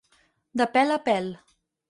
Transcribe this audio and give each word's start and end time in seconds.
De 0.61 0.67
pèl 0.77 0.95
a 0.97 0.99
pèl. 1.11 1.31